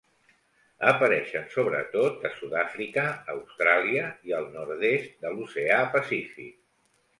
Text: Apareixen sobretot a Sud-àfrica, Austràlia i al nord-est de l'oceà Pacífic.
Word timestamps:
Apareixen 0.91 1.43
sobretot 1.55 2.25
a 2.29 2.31
Sud-àfrica, 2.39 3.05
Austràlia 3.35 4.09
i 4.31 4.35
al 4.41 4.51
nord-est 4.57 5.15
de 5.27 5.37
l'oceà 5.37 5.81
Pacífic. 5.97 6.53